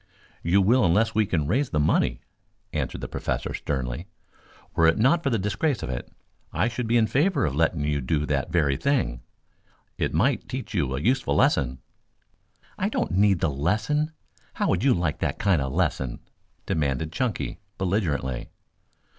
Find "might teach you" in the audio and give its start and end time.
10.11-10.95